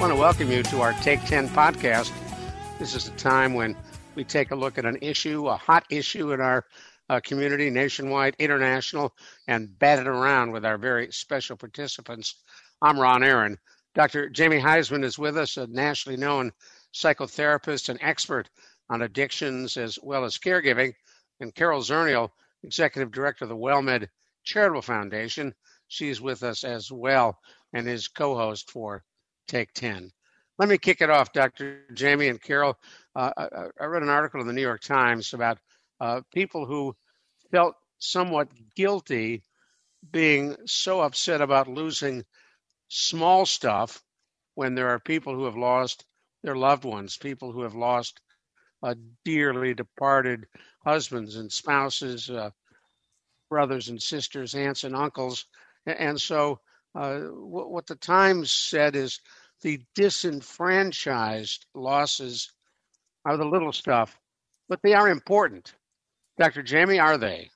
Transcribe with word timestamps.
Want 0.00 0.14
to 0.14 0.18
welcome 0.18 0.50
you 0.50 0.62
to 0.62 0.80
our 0.80 0.94
Take 0.94 1.22
10 1.26 1.50
podcast. 1.50 2.10
This 2.78 2.94
is 2.94 3.04
the 3.04 3.14
time 3.18 3.52
when 3.52 3.76
we 4.14 4.24
take 4.24 4.50
a 4.50 4.56
look 4.56 4.78
at 4.78 4.86
an 4.86 4.96
issue, 5.02 5.46
a 5.46 5.58
hot 5.58 5.84
issue 5.90 6.32
in 6.32 6.40
our 6.40 6.64
uh, 7.10 7.20
community, 7.22 7.68
nationwide, 7.68 8.34
international, 8.38 9.14
and 9.46 9.78
bat 9.78 9.98
it 9.98 10.06
around 10.06 10.52
with 10.52 10.64
our 10.64 10.78
very 10.78 11.12
special 11.12 11.54
participants. 11.54 12.36
I'm 12.80 12.98
Ron 12.98 13.22
Aaron. 13.22 13.58
Dr. 13.94 14.30
Jamie 14.30 14.58
Huysman 14.58 15.04
is 15.04 15.18
with 15.18 15.36
us, 15.36 15.58
a 15.58 15.66
nationally 15.66 16.16
known 16.16 16.50
psychotherapist 16.94 17.90
and 17.90 17.98
expert 18.00 18.48
on 18.88 19.02
addictions 19.02 19.76
as 19.76 19.98
well 20.02 20.24
as 20.24 20.38
caregiving, 20.38 20.94
and 21.40 21.54
Carol 21.54 21.82
Zernial, 21.82 22.30
executive 22.62 23.12
director 23.12 23.44
of 23.44 23.50
the 23.50 23.54
WellMed 23.54 24.08
Charitable 24.44 24.80
Foundation. 24.80 25.54
She's 25.88 26.22
with 26.22 26.42
us 26.42 26.64
as 26.64 26.90
well 26.90 27.38
and 27.74 27.86
is 27.86 28.08
co 28.08 28.34
host 28.34 28.70
for 28.70 29.04
Take 29.50 29.72
10. 29.72 30.12
Let 30.60 30.68
me 30.68 30.78
kick 30.78 31.00
it 31.00 31.10
off, 31.10 31.32
Dr. 31.32 31.82
Jamie 31.92 32.28
and 32.28 32.40
Carol. 32.40 32.78
Uh, 33.16 33.32
I, 33.36 33.48
I, 33.80 33.84
read 33.86 34.04
an 34.04 34.08
article 34.08 34.40
in 34.40 34.46
the 34.46 34.52
New 34.52 34.62
York 34.62 34.80
Times 34.80 35.34
about 35.34 35.58
uh, 36.00 36.20
people 36.32 36.66
who 36.66 36.94
felt 37.50 37.74
somewhat 37.98 38.46
guilty 38.76 39.42
being 40.08 40.54
so 40.66 41.00
upset 41.00 41.40
about 41.40 41.66
losing 41.66 42.24
small 42.86 43.44
stuff 43.44 44.00
when 44.54 44.76
there 44.76 44.90
are 44.90 45.00
people 45.00 45.34
who 45.34 45.46
have 45.46 45.56
lost 45.56 46.04
their 46.44 46.54
loved 46.54 46.84
ones, 46.84 47.16
people 47.16 47.50
who 47.50 47.62
have 47.62 47.74
lost 47.74 48.20
uh, 48.84 48.94
dearly 49.24 49.74
departed 49.74 50.46
husbands 50.84 51.34
and 51.34 51.50
spouses, 51.50 52.30
uh, 52.30 52.50
brothers 53.48 53.88
and 53.88 54.00
sisters, 54.00 54.54
aunts 54.54 54.84
and 54.84 54.94
uncles. 54.94 55.46
And 55.86 56.20
so, 56.20 56.60
uh, 56.94 57.18
what 57.20 57.86
the 57.86 57.96
Times 57.96 58.50
said 58.50 58.96
is 58.96 59.20
the 59.62 59.80
disenfranchised 59.94 61.66
losses 61.74 62.52
are 63.24 63.36
the 63.36 63.44
little 63.44 63.72
stuff, 63.72 64.18
but 64.68 64.80
they 64.82 64.94
are 64.94 65.08
important. 65.08 65.74
Dr. 66.38 66.62
Jamie, 66.62 66.98
are 66.98 67.18
they? 67.18 67.50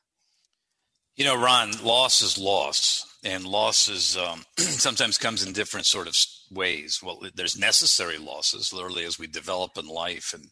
You 1.16 1.24
know, 1.24 1.40
Ron, 1.40 1.70
loss 1.82 2.22
is 2.22 2.36
loss, 2.38 3.06
and 3.22 3.46
loss 3.46 3.88
is 3.88 4.16
um, 4.16 4.44
sometimes 4.58 5.16
comes 5.16 5.46
in 5.46 5.52
different 5.52 5.86
sort 5.86 6.08
of 6.08 6.16
ways. 6.50 7.00
Well, 7.02 7.22
there's 7.34 7.56
necessary 7.56 8.18
losses, 8.18 8.72
literally, 8.72 9.04
as 9.04 9.18
we 9.18 9.28
develop 9.28 9.78
in 9.78 9.86
life 9.86 10.34
and 10.34 10.50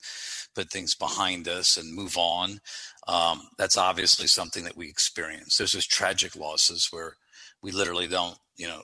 put 0.55 0.71
things 0.71 0.95
behind 0.95 1.49
us 1.49 1.77
and 1.77 1.95
move 1.95 2.17
on. 2.17 2.61
Um, 3.09 3.43
that's 3.59 3.77
obviously 3.77 4.29
something 4.29 4.65
that 4.65 4.77
we 4.77 4.89
experience. 4.89 5.57
There's 5.57 5.73
those 5.73 5.87
tragic 5.87 6.37
losses 6.37 6.89
where 6.93 7.17
we 7.61 7.73
literally 7.73 8.07
don't, 8.07 8.39
you 8.57 8.69
know, 8.69 8.83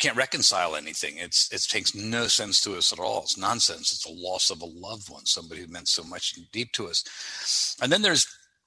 can't 0.00 0.16
reconcile 0.16 0.74
anything. 0.74 1.18
It's 1.18 1.52
it 1.52 1.62
takes 1.70 1.94
no 1.94 2.26
sense 2.26 2.60
to 2.62 2.76
us 2.76 2.92
at 2.92 2.98
all. 2.98 3.22
It's 3.22 3.38
nonsense. 3.38 3.92
It's 3.92 4.06
a 4.06 4.12
loss 4.12 4.50
of 4.50 4.62
a 4.62 4.66
loved 4.66 5.08
one, 5.10 5.26
somebody 5.26 5.60
who 5.60 5.68
meant 5.68 5.88
so 5.88 6.02
much 6.02 6.34
deep 6.52 6.72
to 6.72 6.88
us. 6.88 7.76
And 7.80 7.92
then 7.92 8.02
there's 8.02 8.26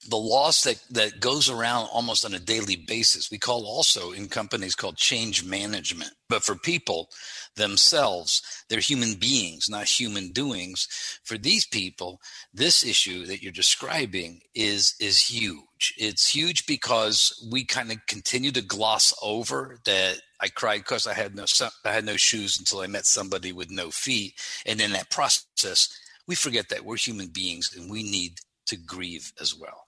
the 0.10 0.18
loss 0.18 0.64
that, 0.64 0.84
that 0.92 1.20
goes 1.20 1.50
around 1.50 1.88
almost 1.92 2.26
on 2.26 2.34
a 2.34 2.40
daily 2.40 2.76
basis. 2.76 3.32
We 3.32 3.38
call 3.38 3.66
also 3.66 4.12
in 4.12 4.28
companies 4.28 4.76
called 4.76 4.98
change 4.98 5.46
management. 5.46 6.12
But 6.30 6.44
for 6.44 6.56
people 6.56 7.10
themselves, 7.56 8.42
they're 8.68 8.80
human 8.80 9.14
beings, 9.16 9.70
not 9.70 9.86
human 9.86 10.32
doings. 10.32 10.88
For 11.24 11.38
these 11.38 11.66
people, 11.66 12.20
this 12.54 12.84
issue 12.84 13.26
that 13.28 13.42
you're 13.42 13.52
describing 13.52 14.42
is 14.56 14.96
is 15.00 15.20
huge. 15.20 15.94
It's 15.98 16.34
huge 16.34 16.66
because 16.66 17.48
we 17.52 17.66
kind 17.66 17.92
of 17.92 18.06
continue 18.08 18.52
to 18.52 18.62
gloss 18.62 19.14
over 19.22 19.78
that 19.86 20.22
I 20.44 20.50
cried 20.50 20.80
because 20.80 21.08
I 21.08 21.14
had 21.14 21.36
no 21.36 21.46
I 21.86 21.94
had 21.94 22.04
no 22.04 22.18
shoes 22.18 22.60
until 22.60 22.82
I 22.82 22.88
met 22.88 23.06
somebody 23.06 23.54
with 23.54 23.72
no 23.72 23.90
feet, 23.92 24.34
and 24.66 24.82
in 24.82 24.92
that 24.92 25.10
process, 25.10 25.98
we 26.28 26.36
forget 26.36 26.68
that 26.68 26.84
we're 26.84 26.98
human 26.98 27.28
beings 27.28 27.74
and 27.78 27.90
we 27.90 28.04
need 28.04 28.40
to 28.66 28.76
grieve 28.76 29.32
as 29.40 29.56
well. 29.56 29.88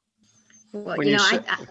Well, 0.72 0.98
when 0.98 1.08
you 1.08 1.18
know, 1.18 1.30
you 1.30 1.40
I, 1.40 1.44
I, 1.46 1.66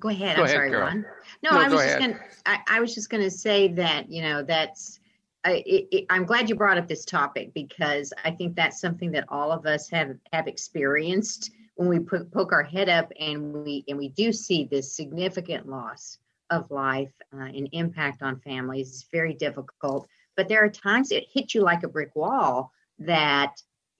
go 0.00 0.08
ahead. 0.08 0.36
Go 0.36 0.44
I'm 0.44 0.46
ahead, 0.46 0.56
sorry, 0.56 0.70
Carol. 0.70 0.86
Ron. 0.86 1.06
No, 1.42 1.50
no 1.50 1.60
I 1.60 1.68
was 1.68 1.84
just 1.84 1.98
going. 1.98 2.18
I, 2.46 2.58
I 2.68 2.80
was 2.80 2.94
just 2.94 3.10
going 3.10 3.22
to 3.22 3.30
say 3.30 3.68
that 3.68 4.10
you 4.10 4.22
know 4.22 4.42
that's. 4.42 4.98
I, 5.44 5.62
it, 5.66 6.06
I'm 6.08 6.24
glad 6.24 6.48
you 6.48 6.54
brought 6.54 6.78
up 6.78 6.88
this 6.88 7.04
topic 7.04 7.52
because 7.52 8.14
I 8.24 8.30
think 8.30 8.56
that's 8.56 8.80
something 8.80 9.10
that 9.12 9.24
all 9.28 9.52
of 9.52 9.66
us 9.66 9.90
have 9.90 10.16
have 10.32 10.46
experienced 10.46 11.50
when 11.74 11.88
we 11.88 11.98
put, 11.98 12.32
poke 12.32 12.52
our 12.52 12.62
head 12.62 12.88
up 12.88 13.12
and 13.20 13.52
we 13.52 13.84
and 13.88 13.98
we 13.98 14.08
do 14.08 14.32
see 14.32 14.64
this 14.64 14.96
significant 14.96 15.68
loss 15.68 16.16
of 16.52 16.70
life 16.70 17.12
uh, 17.34 17.44
and 17.44 17.68
impact 17.72 18.22
on 18.22 18.40
families. 18.40 18.88
It's 18.88 19.06
very 19.10 19.34
difficult, 19.34 20.06
but 20.36 20.48
there 20.48 20.64
are 20.64 20.68
times 20.68 21.10
it 21.10 21.24
hits 21.32 21.54
you 21.54 21.62
like 21.62 21.82
a 21.82 21.88
brick 21.88 22.14
wall 22.14 22.70
that 23.00 23.54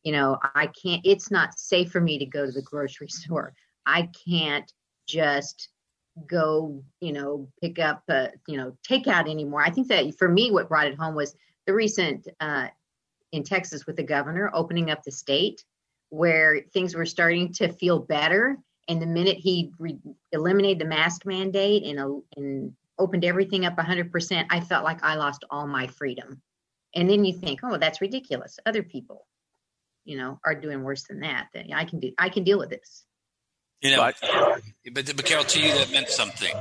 you 0.04 0.12
know 0.12 0.38
I 0.54 0.66
can't. 0.66 1.00
It's 1.04 1.30
not 1.30 1.58
safe 1.58 1.90
for 1.90 2.00
me 2.00 2.18
to 2.18 2.26
go 2.26 2.46
to 2.46 2.52
the 2.52 2.62
grocery 2.62 3.08
store. 3.20 3.54
I 3.86 4.08
can't 4.26 4.70
just 5.06 5.68
go, 6.26 6.82
you 7.00 7.12
know, 7.12 7.48
pick 7.60 7.78
up, 7.78 8.02
uh, 8.08 8.28
you 8.46 8.56
know, 8.56 8.76
takeout 8.88 9.30
anymore. 9.30 9.62
I 9.62 9.70
think 9.70 9.88
that 9.88 10.16
for 10.18 10.28
me, 10.28 10.50
what 10.50 10.68
brought 10.68 10.86
it 10.86 10.98
home 10.98 11.14
was 11.14 11.34
the 11.66 11.72
recent 11.72 12.28
uh, 12.38 12.68
in 13.32 13.42
Texas 13.42 13.86
with 13.86 13.96
the 13.96 14.02
governor 14.02 14.50
opening 14.52 14.90
up 14.90 15.02
the 15.02 15.10
state 15.10 15.64
where 16.10 16.60
things 16.74 16.94
were 16.94 17.06
starting 17.06 17.52
to 17.54 17.72
feel 17.72 17.98
better. 17.98 18.58
And 18.88 19.00
the 19.00 19.06
minute 19.06 19.36
he 19.36 19.72
re- 19.78 19.98
eliminated 20.32 20.80
the 20.80 20.84
mask 20.84 21.24
mandate 21.24 21.84
and, 21.84 22.00
uh, 22.00 22.16
and 22.36 22.74
opened 22.98 23.24
everything 23.24 23.64
up 23.64 23.76
100%, 23.76 24.46
I 24.50 24.60
felt 24.60 24.84
like 24.84 25.02
I 25.02 25.14
lost 25.14 25.44
all 25.50 25.66
my 25.66 25.86
freedom. 25.86 26.42
And 26.94 27.08
then 27.08 27.24
you 27.24 27.32
think, 27.32 27.60
oh, 27.62 27.78
that's 27.78 28.00
ridiculous. 28.00 28.58
Other 28.66 28.82
people, 28.82 29.26
you 30.04 30.16
know, 30.16 30.40
are 30.44 30.54
doing 30.54 30.82
worse 30.82 31.04
than 31.04 31.20
that. 31.20 31.48
I 31.74 31.84
can 31.84 32.00
do. 32.00 32.12
I 32.18 32.28
can 32.28 32.44
deal 32.44 32.58
with 32.58 32.70
this. 32.70 33.04
You 33.80 33.90
know, 33.96 33.98
but, 33.98 34.94
but, 34.94 35.16
but 35.16 35.24
Carol, 35.24 35.42
to 35.42 35.60
you 35.60 35.74
that 35.74 35.90
meant 35.90 36.08
something, 36.08 36.54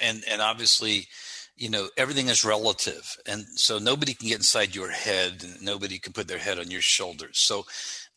and 0.00 0.22
and 0.30 0.40
obviously, 0.40 1.08
you 1.56 1.70
know, 1.70 1.88
everything 1.96 2.28
is 2.28 2.44
relative, 2.44 3.16
and 3.26 3.44
so 3.56 3.78
nobody 3.78 4.14
can 4.14 4.28
get 4.28 4.36
inside 4.36 4.76
your 4.76 4.90
head, 4.90 5.42
and 5.42 5.60
nobody 5.60 5.98
can 5.98 6.12
put 6.12 6.28
their 6.28 6.38
head 6.38 6.60
on 6.60 6.70
your 6.70 6.80
shoulders. 6.80 7.40
So 7.40 7.66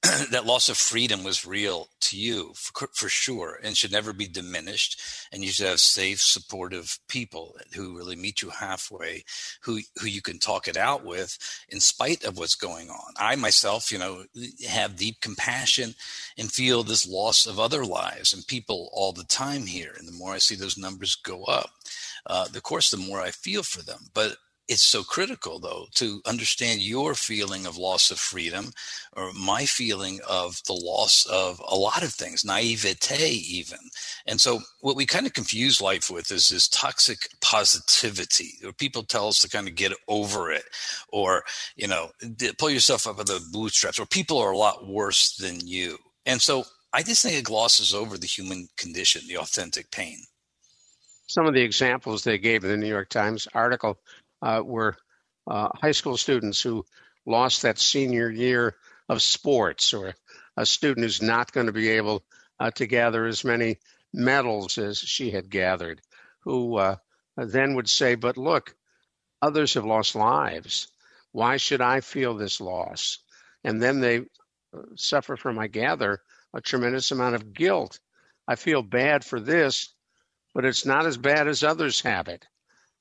that 0.31 0.45
loss 0.45 0.67
of 0.67 0.77
freedom 0.77 1.23
was 1.23 1.45
real 1.45 1.87
to 1.99 2.17
you 2.17 2.53
for, 2.55 2.89
for, 2.93 3.07
sure 3.07 3.59
and 3.63 3.77
should 3.77 3.91
never 3.91 4.13
be 4.13 4.27
diminished 4.27 4.99
and 5.31 5.43
you 5.43 5.51
should 5.51 5.67
have 5.67 5.79
safe 5.79 6.19
supportive 6.19 6.97
people 7.07 7.55
who 7.75 7.95
really 7.95 8.15
meet 8.15 8.41
you 8.41 8.49
halfway 8.49 9.23
who 9.61 9.79
who 9.99 10.07
you 10.07 10.21
can 10.21 10.39
talk 10.39 10.67
it 10.67 10.77
out 10.77 11.05
with 11.05 11.37
in 11.69 11.79
spite 11.79 12.23
of 12.23 12.37
what's 12.37 12.55
going 12.55 12.89
on. 12.89 13.13
I 13.17 13.35
myself 13.35 13.91
you 13.91 13.99
know 13.99 14.23
have 14.67 14.95
deep 14.95 15.21
compassion 15.21 15.93
and 16.37 16.51
feel 16.51 16.81
this 16.81 17.07
loss 17.07 17.45
of 17.45 17.59
other 17.59 17.85
lives 17.85 18.33
and 18.33 18.47
people 18.47 18.89
all 18.93 19.11
the 19.11 19.25
time 19.25 19.67
here 19.67 19.93
and 19.99 20.07
the 20.07 20.13
more 20.13 20.33
i 20.33 20.37
see 20.39 20.55
those 20.55 20.77
numbers 20.77 21.15
go 21.15 21.43
up 21.43 21.69
uh, 22.25 22.47
of 22.53 22.63
course 22.63 22.89
the 22.89 22.97
more 22.97 23.21
i 23.21 23.29
feel 23.31 23.63
for 23.63 23.83
them. 23.83 24.07
But 24.13 24.37
it's 24.67 24.83
so 24.83 25.03
critical 25.03 25.59
though 25.59 25.87
to 25.95 26.21
understand 26.25 26.81
your 26.81 27.13
feeling 27.13 27.65
of 27.65 27.77
loss 27.77 28.11
of 28.11 28.19
freedom 28.19 28.71
or 29.17 29.31
my 29.33 29.65
feeling 29.65 30.19
of 30.29 30.61
the 30.65 30.73
loss 30.73 31.25
of 31.25 31.61
a 31.67 31.75
lot 31.75 32.03
of 32.03 32.13
things 32.13 32.45
naivete 32.45 33.29
even. 33.29 33.79
And 34.25 34.39
so 34.39 34.61
what 34.79 34.95
we 34.95 35.05
kind 35.05 35.25
of 35.25 35.33
confuse 35.33 35.81
life 35.81 36.09
with 36.09 36.31
is 36.31 36.49
this 36.49 36.69
toxic 36.69 37.27
positivity 37.41 38.53
or 38.63 38.71
people 38.71 39.03
tell 39.03 39.27
us 39.27 39.39
to 39.39 39.49
kind 39.49 39.67
of 39.67 39.75
get 39.75 39.93
over 40.07 40.51
it 40.51 40.63
or 41.09 41.43
you 41.75 41.87
know 41.87 42.11
pull 42.57 42.69
yourself 42.69 43.07
up 43.07 43.17
by 43.17 43.23
the 43.23 43.45
bootstraps 43.51 43.99
or 43.99 44.05
people 44.05 44.37
are 44.37 44.51
a 44.51 44.57
lot 44.57 44.87
worse 44.87 45.35
than 45.35 45.59
you. 45.67 45.97
And 46.25 46.41
so 46.41 46.63
i 46.93 47.01
just 47.01 47.23
think 47.23 47.35
it 47.35 47.45
glosses 47.45 47.93
over 47.93 48.17
the 48.17 48.27
human 48.27 48.67
condition 48.77 49.21
the 49.27 49.37
authentic 49.37 49.91
pain. 49.91 50.19
Some 51.27 51.45
of 51.45 51.53
the 51.53 51.61
examples 51.61 52.23
they 52.23 52.37
gave 52.37 52.65
in 52.65 52.69
the 52.69 52.75
New 52.75 52.89
York 52.89 53.07
Times 53.07 53.47
article 53.53 53.97
uh, 54.41 54.61
were 54.63 54.95
uh, 55.47 55.69
high 55.75 55.91
school 55.91 56.17
students 56.17 56.61
who 56.61 56.85
lost 57.25 57.61
that 57.61 57.79
senior 57.79 58.29
year 58.29 58.75
of 59.09 59.21
sports, 59.21 59.93
or 59.93 60.13
a 60.57 60.65
student 60.65 61.05
who's 61.05 61.21
not 61.21 61.51
going 61.51 61.67
to 61.67 61.73
be 61.73 61.89
able 61.89 62.23
uh, 62.59 62.71
to 62.71 62.85
gather 62.85 63.25
as 63.25 63.43
many 63.43 63.77
medals 64.13 64.77
as 64.77 64.97
she 64.97 65.31
had 65.31 65.49
gathered, 65.49 66.01
who 66.41 66.77
uh, 66.77 66.95
then 67.37 67.75
would 67.75 67.89
say, 67.89 68.15
But 68.15 68.37
look, 68.37 68.75
others 69.41 69.73
have 69.75 69.85
lost 69.85 70.15
lives. 70.15 70.87
Why 71.31 71.57
should 71.57 71.81
I 71.81 72.01
feel 72.01 72.35
this 72.35 72.59
loss? 72.59 73.19
And 73.63 73.81
then 73.81 73.99
they 73.99 74.19
uh, 74.19 74.81
suffer 74.95 75.35
from, 75.37 75.59
I 75.59 75.67
gather, 75.67 76.21
a 76.53 76.61
tremendous 76.61 77.11
amount 77.11 77.35
of 77.35 77.53
guilt. 77.53 77.99
I 78.47 78.55
feel 78.55 78.81
bad 78.81 79.23
for 79.23 79.39
this, 79.39 79.93
but 80.53 80.65
it's 80.65 80.85
not 80.85 81.05
as 81.05 81.17
bad 81.17 81.47
as 81.47 81.63
others 81.63 82.01
have 82.01 82.27
it. 82.27 82.45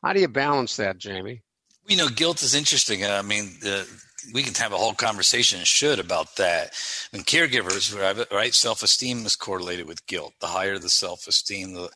How 0.02 0.12
do 0.12 0.20
you 0.20 0.28
balance 0.28 0.76
that, 0.76 0.98
Jamie? 0.98 1.42
You 1.86 1.96
know, 1.96 2.08
guilt 2.08 2.42
is 2.42 2.54
interesting. 2.54 3.04
I 3.04 3.22
mean, 3.22 3.56
the, 3.60 3.86
we 4.32 4.42
can 4.42 4.54
have 4.54 4.72
a 4.72 4.76
whole 4.76 4.94
conversation 4.94 5.58
and 5.58 5.66
should 5.66 5.98
about 5.98 6.36
that. 6.36 6.72
And 7.12 7.26
caregivers, 7.26 7.94
right? 8.30 8.54
Self 8.54 8.82
esteem 8.82 9.26
is 9.26 9.36
correlated 9.36 9.86
with 9.86 10.06
guilt. 10.06 10.34
The 10.40 10.46
higher 10.48 10.78
the 10.78 10.88
self 10.88 11.26
esteem, 11.26 11.74
the, 11.74 11.90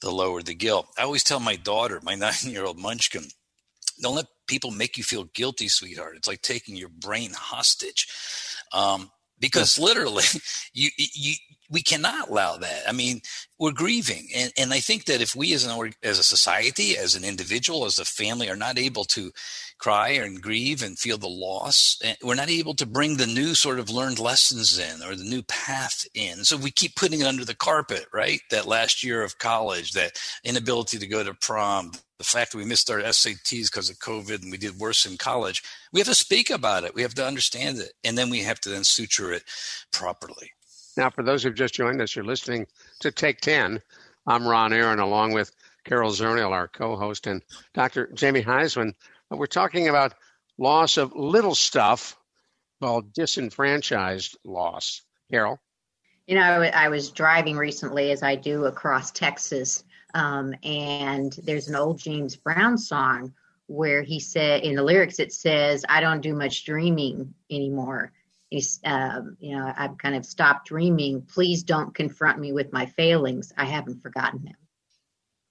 the 0.00 0.10
lower 0.10 0.42
the 0.42 0.54
guilt. 0.54 0.88
I 0.98 1.02
always 1.02 1.24
tell 1.24 1.40
my 1.40 1.56
daughter, 1.56 2.00
my 2.02 2.14
nine 2.16 2.34
year 2.44 2.64
old 2.64 2.78
munchkin, 2.78 3.24
Don't 4.00 4.16
let 4.16 4.26
people 4.46 4.70
make 4.70 4.96
you 4.96 5.04
feel 5.04 5.24
guilty, 5.24 5.68
sweetheart. 5.68 6.16
It's 6.16 6.28
like 6.28 6.42
taking 6.42 6.76
your 6.76 6.90
brain 6.90 7.32
hostage. 7.34 8.08
Um, 8.72 9.10
because 9.40 9.78
literally 9.78 10.24
you, 10.72 10.90
you 10.96 11.34
we 11.70 11.82
cannot 11.82 12.28
allow 12.28 12.56
that 12.56 12.82
i 12.88 12.92
mean 12.92 13.20
we're 13.58 13.72
grieving 13.72 14.28
and, 14.34 14.52
and 14.56 14.72
i 14.72 14.80
think 14.80 15.04
that 15.04 15.20
if 15.20 15.34
we 15.34 15.52
as 15.52 15.64
an 15.64 15.92
as 16.02 16.18
a 16.18 16.24
society 16.24 16.96
as 16.96 17.14
an 17.14 17.24
individual 17.24 17.84
as 17.84 17.98
a 17.98 18.04
family 18.04 18.48
are 18.48 18.56
not 18.56 18.78
able 18.78 19.04
to 19.04 19.30
cry 19.78 20.08
and 20.10 20.42
grieve 20.42 20.82
and 20.82 20.98
feel 20.98 21.18
the 21.18 21.28
loss 21.28 21.98
eh, 22.02 22.14
we're 22.22 22.34
not 22.34 22.50
able 22.50 22.74
to 22.74 22.86
bring 22.86 23.16
the 23.16 23.26
new 23.26 23.54
sort 23.54 23.78
of 23.78 23.90
learned 23.90 24.18
lessons 24.18 24.78
in 24.78 25.02
or 25.02 25.14
the 25.14 25.24
new 25.24 25.42
path 25.42 26.06
in 26.14 26.44
so 26.44 26.56
we 26.56 26.70
keep 26.70 26.94
putting 26.96 27.20
it 27.20 27.26
under 27.26 27.44
the 27.44 27.54
carpet 27.54 28.06
right 28.12 28.40
that 28.50 28.66
last 28.66 29.04
year 29.04 29.22
of 29.22 29.38
college 29.38 29.92
that 29.92 30.18
inability 30.44 30.98
to 30.98 31.06
go 31.06 31.22
to 31.22 31.34
prom 31.34 31.92
the 32.18 32.24
fact 32.24 32.52
that 32.52 32.58
we 32.58 32.64
missed 32.64 32.90
our 32.90 33.00
SATs 33.00 33.70
because 33.70 33.88
of 33.88 33.98
COVID 33.98 34.42
and 34.42 34.50
we 34.50 34.58
did 34.58 34.78
worse 34.78 35.06
in 35.06 35.16
college, 35.16 35.62
we 35.92 36.00
have 36.00 36.08
to 36.08 36.14
speak 36.14 36.50
about 36.50 36.84
it. 36.84 36.94
We 36.94 37.02
have 37.02 37.14
to 37.14 37.26
understand 37.26 37.78
it. 37.78 37.92
And 38.02 38.18
then 38.18 38.28
we 38.28 38.42
have 38.42 38.60
to 38.60 38.68
then 38.70 38.84
suture 38.84 39.32
it 39.32 39.44
properly. 39.92 40.50
Now, 40.98 41.10
for 41.10 41.22
those 41.22 41.44
who've 41.44 41.54
just 41.54 41.74
joined 41.74 42.02
us, 42.02 42.16
you're 42.16 42.24
listening 42.24 42.66
to 42.98 43.12
Take 43.12 43.40
10. 43.40 43.80
I'm 44.26 44.48
Ron 44.48 44.72
Aaron, 44.72 44.98
along 44.98 45.32
with 45.32 45.54
Carol 45.84 46.10
Zernial, 46.10 46.50
our 46.50 46.66
co 46.66 46.96
host, 46.96 47.28
and 47.28 47.40
Dr. 47.72 48.08
Jamie 48.14 48.42
Huysman. 48.42 48.94
We're 49.30 49.46
talking 49.46 49.86
about 49.86 50.14
loss 50.58 50.96
of 50.96 51.14
little 51.14 51.54
stuff 51.54 52.18
called 52.82 53.12
disenfranchised 53.12 54.38
loss. 54.42 55.02
Carol? 55.30 55.60
You 56.26 56.34
know, 56.34 56.62
I 56.62 56.88
was 56.88 57.10
driving 57.10 57.56
recently, 57.56 58.10
as 58.10 58.24
I 58.24 58.34
do 58.34 58.64
across 58.64 59.12
Texas, 59.12 59.84
um, 60.14 60.52
and 60.64 61.32
there's 61.44 61.68
an 61.68 61.76
old 61.76 62.00
James 62.00 62.34
Brown 62.34 62.76
song 62.76 63.32
where 63.68 64.02
he 64.02 64.18
said 64.18 64.64
in 64.64 64.74
the 64.74 64.82
lyrics 64.82 65.20
it 65.20 65.32
says, 65.32 65.84
"I 65.88 66.00
don't 66.00 66.22
do 66.22 66.34
much 66.34 66.64
dreaming 66.64 67.34
anymore." 67.48 68.12
He's, 68.50 68.80
um, 68.84 69.36
you 69.40 69.56
know, 69.56 69.72
I've 69.76 69.98
kind 69.98 70.14
of 70.14 70.24
stopped 70.24 70.68
dreaming. 70.68 71.22
Please 71.22 71.62
don't 71.62 71.94
confront 71.94 72.38
me 72.38 72.52
with 72.52 72.72
my 72.72 72.86
failings. 72.86 73.52
I 73.58 73.66
haven't 73.66 74.02
forgotten 74.02 74.42
them. 74.44 74.56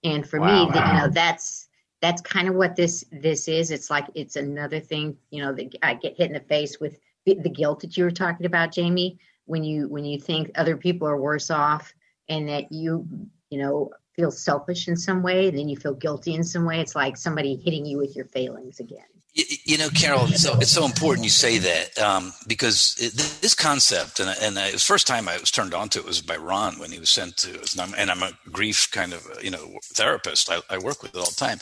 And 0.04 0.28
for 0.28 0.40
wow. 0.40 0.66
me, 0.66 0.74
you 0.74 0.94
know, 0.94 1.08
that's 1.08 1.68
that's 2.02 2.22
kind 2.22 2.48
of 2.48 2.56
what 2.56 2.76
this 2.76 3.04
this 3.12 3.48
is. 3.48 3.72
It's 3.72 3.90
like 3.90 4.08
it's 4.16 4.36
another 4.36 4.80
thing, 4.80 5.18
you 5.32 5.44
know, 5.44 5.54
that 5.54 5.76
I 5.84 5.96
get 5.96 6.18
hit 6.18 6.28
in 6.28 6.34
the 6.34 6.40
face 6.42 6.80
with 6.80 7.00
the, 7.26 7.36
the 7.36 7.50
guilt 7.50 7.82
that 7.82 7.98
you 7.98 8.04
were 8.04 8.12
talking 8.12 8.46
about, 8.46 8.72
Jamie. 8.72 9.20
When 9.46 9.64
you 9.64 9.88
when 9.90 10.04
you 10.04 10.20
think 10.20 10.52
other 10.56 10.76
people 10.76 11.08
are 11.08 11.20
worse 11.20 11.50
off, 11.50 11.94
and 12.30 12.50
that 12.50 12.72
you 12.72 13.08
you 13.50 13.60
know 13.60 13.92
feel 14.18 14.32
selfish 14.32 14.88
in 14.88 14.98
some 14.98 15.22
way, 15.22 15.50
then 15.50 15.70
you 15.70 15.78
feel 15.78 15.94
guilty 15.94 16.34
in 16.34 16.44
some 16.44 16.66
way. 16.66 16.82
It's 16.82 16.96
like 16.96 17.16
somebody 17.16 17.56
hitting 17.56 17.86
you 17.86 17.98
with 18.00 18.16
your 18.16 18.26
failings 18.26 18.80
again. 18.80 19.06
You, 19.36 19.44
you 19.66 19.78
know, 19.78 19.90
Carol, 19.90 20.26
so 20.30 20.58
it's 20.58 20.72
so 20.72 20.84
important 20.84 21.24
you 21.24 21.30
say 21.30 21.60
that 21.60 22.00
um, 22.00 22.34
because 22.48 22.96
it, 23.00 23.14
this 23.14 23.54
concept, 23.54 24.20
and, 24.20 24.36
and 24.42 24.58
the 24.58 24.80
first 24.80 25.06
time 25.06 25.30
I 25.30 25.38
was 25.38 25.52
turned 25.52 25.76
on 25.76 25.90
to 25.90 26.00
it 26.00 26.06
was 26.06 26.22
by 26.22 26.38
Ron 26.38 26.80
when 26.80 26.92
he 26.92 26.98
was 26.98 27.12
sent 27.12 27.38
to 27.38 27.52
and 27.52 27.80
I'm, 27.80 27.94
and 27.96 28.10
I'm 28.10 28.24
a 28.24 28.32
grief 28.52 28.90
kind 28.92 29.14
of 29.14 29.28
you 29.44 29.52
know 29.52 29.78
therapist. 29.94 30.50
I, 30.52 30.62
I, 30.72 30.80
work 30.80 31.04
with 31.04 31.14
it 31.14 31.20
all 31.20 31.30
the 31.30 31.36
time, 31.36 31.60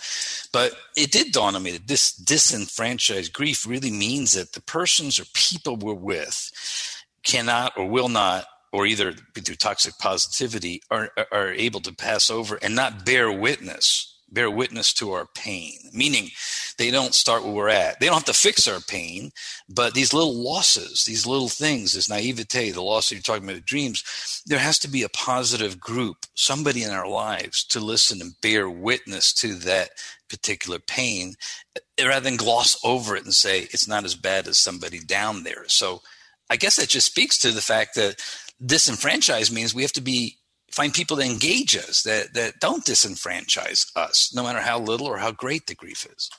but 0.54 0.72
it 0.96 1.12
did 1.12 1.34
dawn 1.34 1.58
on 1.58 1.64
me 1.64 1.72
that 1.72 1.88
this 1.88 2.14
disenfranchised 2.14 3.34
grief 3.34 3.68
really 3.68 3.92
means 3.92 4.32
that 4.34 4.54
the 4.54 4.62
persons 4.62 5.20
or 5.20 5.26
people 5.34 5.76
we're 5.76 5.94
with 5.94 6.52
cannot 7.24 7.78
or 7.78 7.90
will 7.90 8.08
not 8.08 8.46
or 8.76 8.86
either 8.86 9.14
through 9.14 9.56
toxic 9.56 9.98
positivity 10.00 10.82
are, 10.92 11.10
are 11.32 11.52
able 11.52 11.80
to 11.80 11.94
pass 11.94 12.30
over 12.30 12.60
and 12.62 12.76
not 12.76 13.06
bear 13.06 13.32
witness 13.32 14.12
bear 14.32 14.52
witness 14.52 14.92
to 14.92 15.14
our 15.14 15.28
pain. 15.36 15.78
Meaning 15.94 16.30
they 16.78 16.92
don't 16.92 17.14
start 17.14 17.44
where 17.44 17.54
we're 17.54 17.70
at. 17.70 18.00
They 18.00 18.08
don't 18.08 18.16
have 18.16 18.26
to 18.26 18.34
fix 18.34 18.68
our 18.68 18.82
pain 18.82 19.32
but 19.70 19.94
these 19.94 20.14
little 20.14 20.34
losses 20.34 21.06
these 21.06 21.26
little 21.26 21.50
things 21.50 21.94
this 21.94 22.10
naivete 22.10 22.72
the 22.72 22.82
loss 22.82 23.10
that 23.10 23.16
you're 23.16 23.22
talking 23.22 23.50
about 23.50 23.66
dreams 23.66 24.42
there 24.46 24.60
has 24.60 24.80
to 24.80 24.88
be 24.88 25.04
a 25.04 25.10
positive 25.10 25.80
group 25.80 26.18
somebody 26.36 26.84
in 26.84 26.92
our 26.92 27.08
lives 27.08 27.64
to 27.64 27.80
listen 27.80 28.22
and 28.22 28.40
bear 28.42 28.70
witness 28.70 29.34
to 29.34 29.56
that 29.56 29.90
particular 30.30 30.80
pain 30.80 31.34
eh, 31.76 32.06
rather 32.08 32.24
than 32.24 32.38
gloss 32.38 32.78
over 32.84 33.16
it 33.16 33.24
and 33.24 33.34
say 33.34 33.62
it's 33.62 33.88
not 33.88 34.06
as 34.06 34.16
bad 34.16 34.48
as 34.48 34.58
somebody 34.58 35.00
down 35.00 35.44
there. 35.44 35.66
So 35.68 36.02
i 36.50 36.56
guess 36.56 36.76
that 36.76 36.90
just 36.90 37.08
speaks 37.08 37.40
to 37.40 37.52
the 37.52 37.62
fact 37.62 37.96
that 37.96 38.22
disenfranchise 38.64 39.52
means 39.52 39.74
we 39.74 39.82
have 39.82 39.92
to 39.94 40.02
be 40.02 40.38
find 40.72 40.94
people 40.94 41.18
that 41.18 41.26
engage 41.26 41.76
us 41.76 42.04
that 42.04 42.34
that 42.34 42.60
don't 42.60 42.86
disenfranchise 42.86 43.96
us 43.96 44.34
no 44.34 44.44
matter 44.44 44.60
how 44.60 44.80
little 44.80 45.08
or 45.08 45.18
how 45.18 45.32
great 45.32 45.68
the 45.68 45.76
grief 45.76 46.08
is 46.16 46.30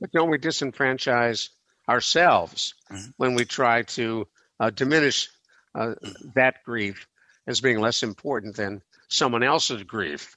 but 0.00 0.10
don't 0.12 0.30
we 0.30 0.38
disenfranchise 0.38 1.48
ourselves 1.88 2.74
mm-hmm. 2.90 3.10
when 3.16 3.34
we 3.34 3.44
try 3.44 3.82
to 3.82 4.26
uh, 4.58 4.70
diminish 4.70 5.28
uh, 5.74 5.94
that 6.34 6.56
grief 6.64 7.06
as 7.46 7.60
being 7.60 7.80
less 7.80 8.02
important 8.02 8.56
than 8.56 8.82
someone 9.08 9.42
else's 9.42 9.82
grief 9.82 10.36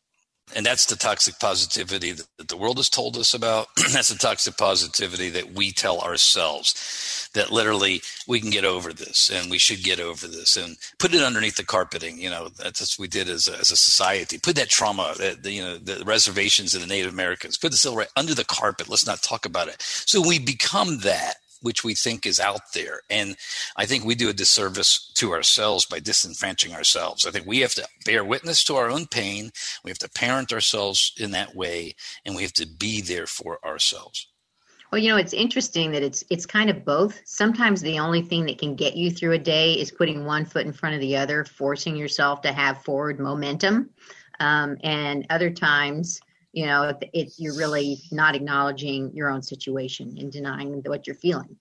and 0.55 0.65
that's 0.65 0.85
the 0.85 0.95
toxic 0.95 1.39
positivity 1.39 2.11
that 2.11 2.47
the 2.47 2.57
world 2.57 2.77
has 2.77 2.89
told 2.89 3.17
us 3.17 3.33
about. 3.33 3.67
that's 3.93 4.09
the 4.09 4.17
toxic 4.17 4.57
positivity 4.57 5.29
that 5.29 5.53
we 5.53 5.71
tell 5.71 6.01
ourselves 6.01 7.29
that 7.33 7.51
literally 7.51 8.01
we 8.27 8.39
can 8.39 8.49
get 8.49 8.65
over 8.65 8.93
this 8.93 9.29
and 9.29 9.49
we 9.49 9.57
should 9.57 9.83
get 9.83 9.99
over 9.99 10.27
this 10.27 10.55
and 10.55 10.77
put 10.99 11.13
it 11.13 11.23
underneath 11.23 11.55
the 11.55 11.63
carpeting. 11.63 12.19
You 12.19 12.29
know, 12.29 12.49
that's 12.49 12.97
what 12.97 13.03
we 13.03 13.07
did 13.07 13.29
as 13.29 13.47
a, 13.47 13.53
as 13.53 13.71
a 13.71 13.75
society. 13.75 14.37
Put 14.37 14.55
that 14.57 14.69
trauma, 14.69 15.15
the, 15.17 15.51
you 15.51 15.63
know, 15.63 15.77
the 15.77 16.03
reservations 16.05 16.75
of 16.75 16.81
the 16.81 16.87
Native 16.87 17.11
Americans, 17.11 17.57
put 17.57 17.71
the 17.71 17.93
right 17.95 18.07
under 18.15 18.35
the 18.35 18.45
carpet. 18.45 18.89
Let's 18.89 19.07
not 19.07 19.23
talk 19.23 19.45
about 19.45 19.69
it. 19.69 19.81
So 19.81 20.21
we 20.25 20.39
become 20.39 20.99
that 20.99 21.35
which 21.63 21.83
we 21.83 21.95
think 21.95 22.25
is 22.25 22.39
out 22.39 22.73
there. 22.73 22.99
And 23.09 23.35
I 23.75 23.85
think 23.85 24.03
we 24.03 24.15
do 24.15 24.29
a 24.29 24.33
disservice 24.33 25.11
to 25.15 25.31
ourselves 25.31 25.85
by 25.85 25.99
disenfranchising 25.99 26.75
ourselves. 26.75 27.25
I 27.25 27.31
think 27.31 27.47
we 27.47 27.59
have 27.61 27.73
to 27.75 27.87
bear 28.05 28.23
witness 28.23 28.63
to 28.65 28.75
our 28.75 28.89
own 28.89 29.07
pain. 29.07 29.51
We 29.83 29.89
have 29.89 29.97
to 29.99 30.09
parent 30.09 30.53
ourselves 30.53 31.13
in 31.17 31.31
that 31.31 31.55
way, 31.55 31.95
and 32.25 32.35
we 32.35 32.43
have 32.43 32.53
to 32.53 32.67
be 32.67 33.01
there 33.01 33.25
for 33.25 33.65
ourselves. 33.65 34.27
Well, 34.91 35.01
you 35.01 35.09
know, 35.09 35.17
it's 35.17 35.33
interesting 35.33 35.91
that 35.93 36.03
it's 36.03 36.23
it's 36.29 36.45
kind 36.45 36.69
of 36.69 36.85
both. 36.85 37.19
Sometimes 37.25 37.81
the 37.81 37.97
only 37.97 38.21
thing 38.21 38.45
that 38.45 38.59
can 38.59 38.75
get 38.75 38.95
you 38.95 39.09
through 39.09 39.31
a 39.31 39.39
day 39.39 39.73
is 39.73 39.89
putting 39.89 40.23
one 40.23 40.45
foot 40.45 40.67
in 40.67 40.73
front 40.73 40.93
of 40.93 41.01
the 41.01 41.17
other, 41.17 41.45
forcing 41.45 41.95
yourself 41.95 42.41
to 42.41 42.53
have 42.53 42.83
forward 42.83 43.19
momentum. 43.19 43.89
Um, 44.39 44.77
and 44.83 45.25
other 45.29 45.49
times, 45.49 46.19
you 46.53 46.65
know 46.65 46.93
it's 47.13 47.39
you're 47.39 47.57
really 47.57 47.99
not 48.11 48.35
acknowledging 48.35 49.11
your 49.13 49.29
own 49.29 49.41
situation 49.41 50.15
and 50.17 50.31
denying 50.31 50.81
what 50.85 51.05
you're 51.05 51.15
feeling 51.15 51.57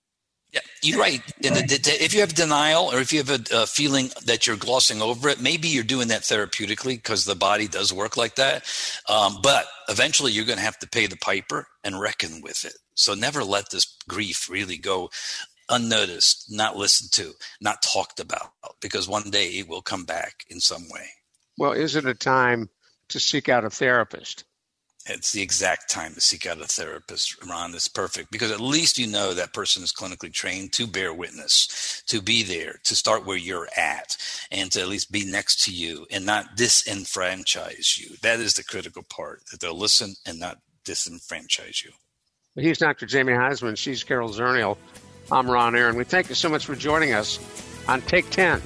yeah, 0.52 0.60
you're 0.82 1.00
right. 1.00 1.22
And 1.42 1.56
the, 1.56 1.78
the, 1.78 2.04
if 2.04 2.12
you 2.12 2.20
have 2.20 2.34
denial 2.34 2.92
or 2.92 3.00
if 3.00 3.10
you 3.10 3.20
have 3.20 3.30
a, 3.30 3.62
a, 3.62 3.66
feeling 3.66 4.10
that 4.26 4.46
you're 4.46 4.56
glossing 4.56 5.00
over 5.00 5.30
it, 5.30 5.40
maybe 5.40 5.68
you're 5.68 5.82
doing 5.82 6.08
that 6.08 6.22
therapeutically 6.22 6.96
because 6.96 7.24
the 7.24 7.34
body 7.34 7.68
does 7.68 7.90
work 7.90 8.18
like 8.18 8.34
that. 8.34 8.70
Um, 9.08 9.38
but 9.42 9.64
eventually 9.88 10.32
you're 10.32 10.44
going 10.44 10.58
to 10.58 10.64
have 10.64 10.78
to 10.80 10.88
pay 10.88 11.06
the 11.06 11.16
piper 11.16 11.68
and 11.82 11.98
reckon 11.98 12.42
with 12.42 12.66
it. 12.66 12.74
So 12.94 13.14
never 13.14 13.42
let 13.42 13.70
this 13.70 13.96
grief 14.06 14.50
really 14.50 14.76
go 14.76 15.08
unnoticed, 15.70 16.52
not 16.52 16.76
listened 16.76 17.12
to, 17.12 17.32
not 17.62 17.80
talked 17.80 18.20
about, 18.20 18.52
because 18.82 19.08
one 19.08 19.30
day 19.30 19.46
it 19.52 19.68
will 19.68 19.80
come 19.80 20.04
back 20.04 20.44
in 20.50 20.60
some 20.60 20.82
way. 20.90 21.08
Well, 21.56 21.72
is 21.72 21.96
it 21.96 22.04
a 22.04 22.14
time 22.14 22.68
to 23.08 23.18
seek 23.18 23.48
out 23.48 23.64
a 23.64 23.70
therapist? 23.70 24.44
It's 25.06 25.32
the 25.32 25.42
exact 25.42 25.90
time 25.90 26.14
to 26.14 26.20
seek 26.20 26.46
out 26.46 26.60
a 26.60 26.66
therapist, 26.66 27.44
Ron. 27.44 27.72
That's 27.72 27.88
perfect 27.88 28.30
because 28.30 28.52
at 28.52 28.60
least 28.60 28.98
you 28.98 29.08
know 29.08 29.34
that 29.34 29.52
person 29.52 29.82
is 29.82 29.92
clinically 29.92 30.32
trained 30.32 30.72
to 30.74 30.86
bear 30.86 31.12
witness, 31.12 32.02
to 32.06 32.22
be 32.22 32.42
there, 32.44 32.80
to 32.84 32.94
start 32.94 33.26
where 33.26 33.36
you're 33.36 33.68
at, 33.76 34.16
and 34.52 34.70
to 34.72 34.80
at 34.80 34.88
least 34.88 35.10
be 35.10 35.24
next 35.24 35.64
to 35.64 35.72
you 35.72 36.06
and 36.10 36.24
not 36.24 36.56
disenfranchise 36.56 37.98
you. 37.98 38.16
That 38.22 38.38
is 38.38 38.54
the 38.54 38.64
critical 38.64 39.02
part 39.02 39.42
that 39.50 39.60
they'll 39.60 39.76
listen 39.76 40.14
and 40.24 40.38
not 40.38 40.58
disenfranchise 40.84 41.84
you. 41.84 41.90
He's 42.54 42.78
Dr. 42.78 43.06
Jamie 43.06 43.32
Huysman. 43.32 43.76
She's 43.76 44.04
Carol 44.04 44.28
Zernial. 44.28 44.76
I'm 45.32 45.50
Ron 45.50 45.74
Aaron. 45.74 45.96
We 45.96 46.04
thank 46.04 46.28
you 46.28 46.34
so 46.34 46.48
much 46.48 46.66
for 46.66 46.76
joining 46.76 47.12
us 47.12 47.38
on 47.88 48.02
Take 48.02 48.28
10. 48.30 48.62